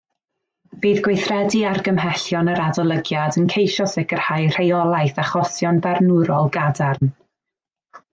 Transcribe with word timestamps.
Bydd 0.83 0.99
gweithredu 1.07 1.59
argymhellion 1.71 2.49
yr 2.53 2.61
adolygiad 2.67 3.37
yn 3.41 3.45
ceisio 3.55 3.87
sicrhau 3.91 4.47
rheolaeth 4.55 5.21
achosion 5.25 5.83
barnwrol 5.85 6.49
gadarn 6.57 7.13